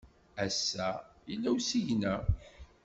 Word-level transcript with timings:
Ass-a, 0.45 0.89
yella 1.29 1.49
usigna. 1.57 2.15